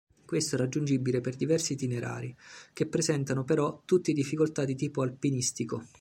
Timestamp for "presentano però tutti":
2.87-4.13